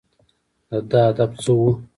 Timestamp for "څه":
1.43-1.51